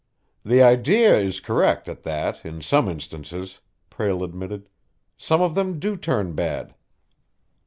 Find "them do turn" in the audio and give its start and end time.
5.53-6.33